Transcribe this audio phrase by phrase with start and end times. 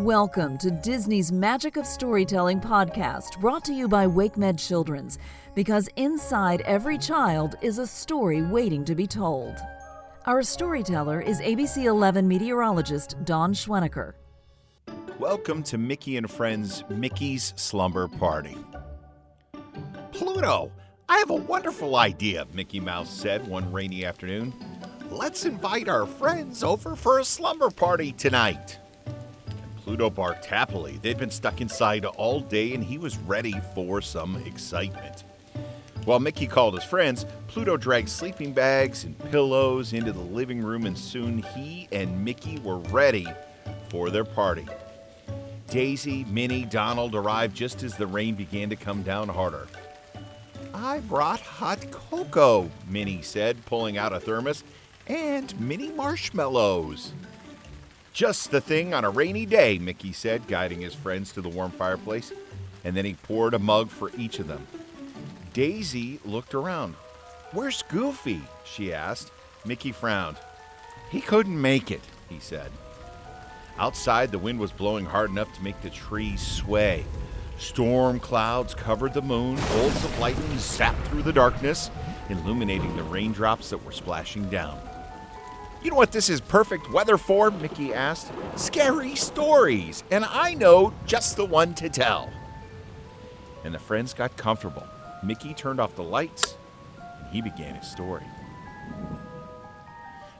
[0.00, 5.18] Welcome to Disney's Magic of Storytelling podcast, brought to you by WakeMed Children's,
[5.54, 9.56] because inside every child is a story waiting to be told.
[10.24, 14.14] Our storyteller is ABC 11 meteorologist Don Schwenneker.
[15.18, 18.56] Welcome to Mickey and Friends Mickey's Slumber Party.
[20.12, 20.72] Pluto,
[21.10, 24.54] I have a wonderful idea, Mickey Mouse said one rainy afternoon.
[25.10, 28.78] Let's invite our friends over for a slumber party tonight.
[29.90, 31.00] Pluto barked happily.
[31.02, 35.24] They'd been stuck inside all day and he was ready for some excitement.
[36.04, 40.86] While Mickey called his friends, Pluto dragged sleeping bags and pillows into the living room,
[40.86, 43.26] and soon he and Mickey were ready
[43.88, 44.68] for their party.
[45.66, 49.66] Daisy, Minnie, Donald arrived just as the rain began to come down harder.
[50.72, 54.62] I brought hot cocoa, Minnie said, pulling out a thermos,
[55.08, 57.12] and mini marshmallows.
[58.12, 61.70] Just the thing on a rainy day, Mickey said, guiding his friends to the warm
[61.70, 62.32] fireplace,
[62.84, 64.66] and then he poured a mug for each of them.
[65.52, 66.94] Daisy looked around.
[67.52, 68.42] Where's Goofy?
[68.64, 69.30] she asked.
[69.64, 70.36] Mickey frowned.
[71.10, 72.70] He couldn't make it, he said.
[73.78, 77.04] Outside, the wind was blowing hard enough to make the trees sway.
[77.58, 81.90] Storm clouds covered the moon, bolts of lightning zapped through the darkness,
[82.28, 84.78] illuminating the raindrops that were splashing down.
[85.82, 87.50] You know what this is perfect weather for?
[87.50, 88.30] Mickey asked.
[88.56, 92.30] Scary stories, and I know just the one to tell.
[93.64, 94.86] And the friends got comfortable.
[95.22, 96.56] Mickey turned off the lights,
[97.18, 98.24] and he began his story.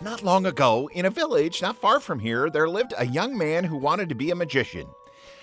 [0.00, 3.62] Not long ago, in a village not far from here, there lived a young man
[3.62, 4.88] who wanted to be a magician.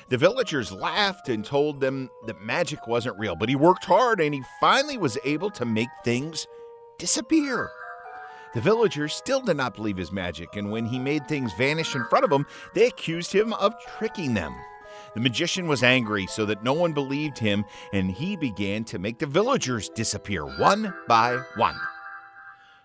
[0.10, 4.34] The villagers laughed and told them that magic wasn't real, but he worked hard and
[4.34, 6.48] he finally was able to make things
[6.98, 7.70] disappear.
[8.56, 12.06] The villagers still did not believe his magic, and when he made things vanish in
[12.06, 14.56] front of them, they accused him of tricking them.
[15.14, 19.20] The magician was angry so that no one believed him, and he began to make
[19.20, 21.76] the villagers disappear one by one.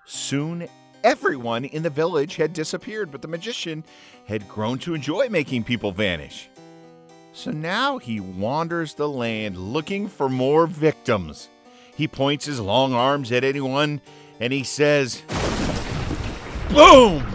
[0.04, 0.66] Soon,
[1.04, 3.84] everyone in the village had disappeared, but the magician
[4.26, 6.48] had grown to enjoy making people vanish.
[7.32, 11.48] So now he wanders the land looking for more victims.
[11.94, 14.00] He points his long arms at anyone
[14.41, 15.22] and he says,
[16.72, 17.26] Boom!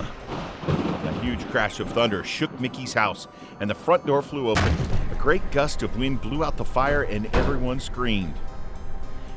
[0.68, 3.28] A huge crash of thunder shook Mickey's house,
[3.59, 4.73] and the front door flew open.
[5.12, 8.35] A great gust of wind blew out the fire, and everyone screamed.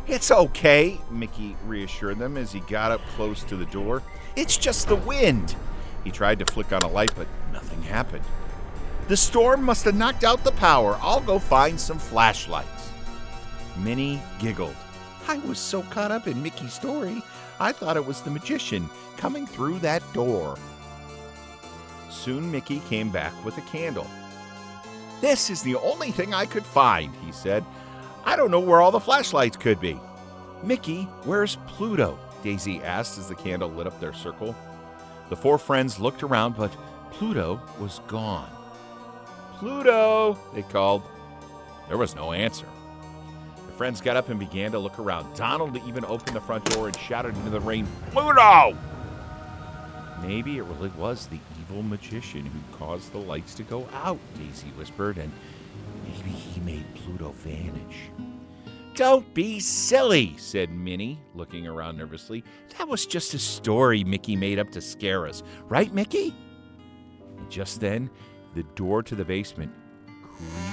[0.06, 4.04] It's okay, Mickey reassured them as he got up close to the door.
[4.36, 5.56] It's just the wind.
[6.04, 8.24] He tried to flick on a light, but nothing happened.
[9.08, 10.96] The storm must have knocked out the power.
[11.02, 12.92] I'll go find some flashlights.
[13.78, 14.76] Minnie giggled.
[15.26, 17.20] I was so caught up in Mickey's story,
[17.60, 20.56] I thought it was the magician coming through that door.
[22.10, 24.06] Soon Mickey came back with a candle.
[25.20, 27.64] This is the only thing I could find, he said.
[28.24, 30.00] I don't know where all the flashlights could be.
[30.62, 32.18] Mickey, where's Pluto?
[32.42, 34.54] Daisy asked as the candle lit up their circle.
[35.28, 36.74] The four friends looked around, but
[37.10, 38.50] Pluto was gone.
[39.54, 41.02] Pluto, they called.
[41.88, 42.66] There was no answer.
[43.78, 45.32] Friends got up and began to look around.
[45.36, 48.76] Donald even opened the front door and shouted into the rain, Pluto!
[50.20, 54.66] Maybe it really was the evil magician who caused the lights to go out, Daisy
[54.76, 55.30] whispered, and
[56.04, 58.10] maybe he made Pluto vanish.
[58.96, 62.42] Don't be silly, said Minnie, looking around nervously.
[62.76, 65.44] That was just a story Mickey made up to scare us.
[65.68, 66.34] Right, Mickey?
[67.36, 68.10] And just then,
[68.56, 69.70] the door to the basement
[70.20, 70.67] creaked.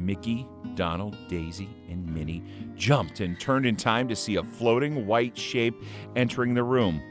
[0.00, 2.42] Mickey, Donald, Daisy, and Minnie
[2.74, 5.74] jumped and turned in time to see a floating white shape
[6.16, 7.02] entering the room.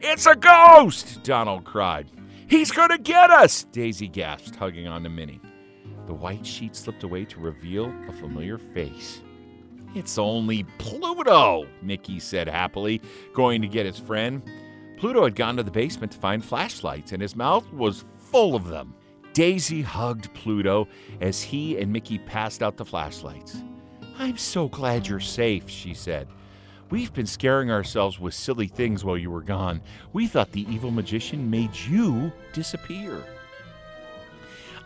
[0.00, 1.22] It's a ghost!
[1.22, 2.10] Donald cried.
[2.48, 3.64] He's to get us!
[3.64, 5.40] Daisy gasped, hugging on to Minnie.
[6.06, 9.22] The white sheet slipped away to reveal a familiar face.
[9.94, 13.00] It's only Pluto, Mickey said happily,
[13.32, 14.42] going to get his friend.
[14.96, 18.68] Pluto had gone to the basement to find flashlights, and his mouth was full of
[18.68, 18.94] them.
[19.32, 20.88] Daisy hugged Pluto
[21.20, 23.62] as he and Mickey passed out the flashlights.
[24.18, 26.28] I'm so glad you're safe, she said.
[26.90, 29.80] We've been scaring ourselves with silly things while you were gone.
[30.12, 33.24] We thought the evil magician made you disappear.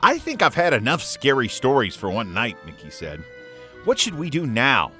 [0.02, 3.24] I think I've had enough scary stories for one night, Mickey said.
[3.84, 4.92] What should we do now?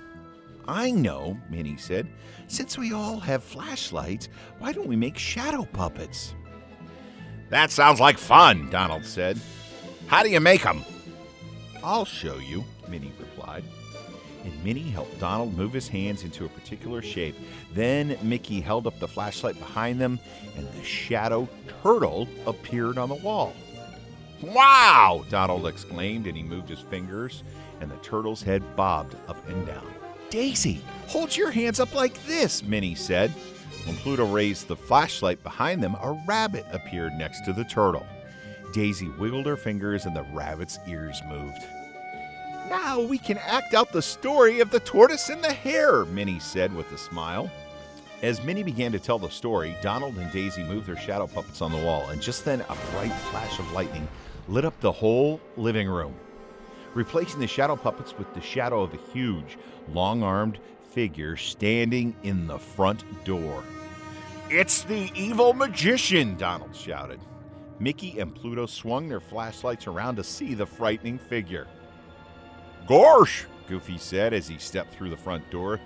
[0.66, 2.08] I know, Minnie said.
[2.48, 4.28] Since we all have flashlights,
[4.58, 6.34] why don't we make shadow puppets?
[7.50, 9.40] That sounds like fun, Donald said.
[10.08, 10.84] How do you make them?
[11.82, 13.64] I'll show you, Minnie replied.
[14.44, 17.36] And Minnie helped Donald move his hands into a particular shape.
[17.72, 20.18] Then Mickey held up the flashlight behind them,
[20.56, 21.48] and the shadow
[21.82, 23.52] turtle appeared on the wall.
[24.42, 25.24] Wow!
[25.30, 27.42] Donald exclaimed, and he moved his fingers,
[27.80, 29.86] and the turtle's head bobbed up and down.
[30.30, 33.32] Daisy, hold your hands up like this, Minnie said.
[33.86, 38.04] When Pluto raised the flashlight behind them, a rabbit appeared next to the turtle.
[38.72, 41.62] Daisy wiggled her fingers, and the rabbit's ears moved.
[42.68, 46.74] Now we can act out the story of the tortoise and the hare, Minnie said
[46.74, 47.48] with a smile.
[48.22, 51.70] As Minnie began to tell the story, Donald and Daisy moved their shadow puppets on
[51.70, 54.08] the wall, and just then a bright flash of lightning
[54.48, 56.14] lit up the whole living room,
[56.94, 59.56] replacing the shadow puppets with the shadow of a huge,
[59.92, 60.58] long armed
[60.90, 63.62] figure standing in the front door.
[64.48, 67.20] It's the evil magician, Donald shouted.
[67.80, 71.66] Mickey and Pluto swung their flashlights around to see the frightening figure.
[72.86, 75.80] Gosh, Goofy said as he stepped through the front door,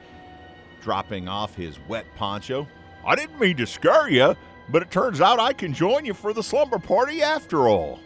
[0.83, 2.69] dropping off his wet poncho.
[3.05, 4.37] I didn't mean to scare you,
[4.69, 7.99] but it turns out I can join you for the slumber party after all.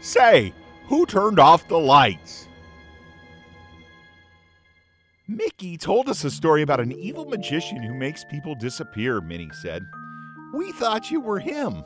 [0.00, 0.54] Say,
[0.86, 2.48] who turned off the lights?
[5.28, 9.86] Mickey told us a story about an evil magician who makes people disappear, Minnie said.
[10.54, 11.84] We thought you were him.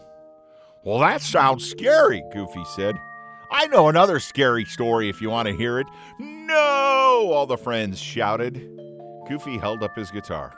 [0.85, 2.97] Well, that sounds scary, Goofy said.
[3.51, 5.87] I know another scary story if you want to hear it.
[6.19, 7.31] No!
[7.33, 8.55] All the friends shouted.
[9.29, 10.55] Goofy held up his guitar.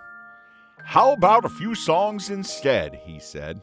[0.84, 3.00] How about a few songs instead?
[3.04, 3.60] he said.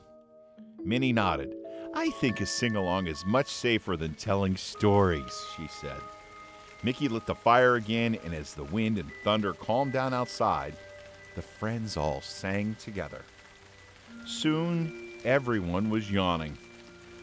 [0.84, 1.56] Minnie nodded.
[1.94, 6.02] I think a sing along is much safer than telling stories, she said.
[6.84, 10.74] Mickey lit the fire again, and as the wind and thunder calmed down outside,
[11.36, 13.22] the friends all sang together.
[14.26, 16.58] Soon, everyone was yawning.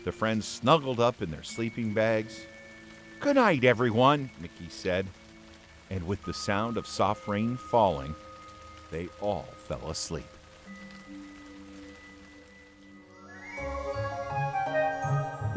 [0.04, 2.40] The friends snuggled up in their sleeping bags.
[3.20, 5.06] Good night, everyone, Mickey said.
[5.90, 8.14] And with the sound of soft rain falling,
[8.90, 10.26] they all fell asleep.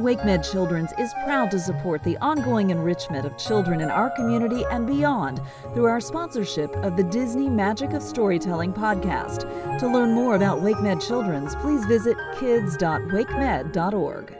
[0.02, 4.88] WakeMed Children's is proud to support the ongoing enrichment of children in our community and
[4.88, 5.40] beyond
[5.76, 9.48] through our sponsorship of the Disney Magic of Storytelling podcast.
[9.78, 14.36] To learn more about WakeMed Children's, please visit kids.wakemed.org.